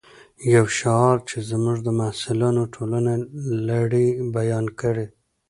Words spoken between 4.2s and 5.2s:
بیان کړي